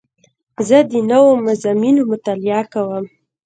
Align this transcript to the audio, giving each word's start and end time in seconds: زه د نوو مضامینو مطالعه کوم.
زه 0.67 0.77
د 0.91 0.93
نوو 1.09 1.29
مضامینو 1.45 2.01
مطالعه 2.11 2.61
کوم. 2.73 3.05